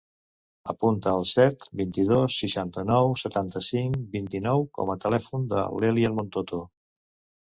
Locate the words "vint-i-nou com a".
4.17-4.99